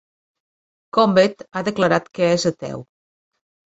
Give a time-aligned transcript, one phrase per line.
[0.99, 2.87] Combet ha declarat que és ateu.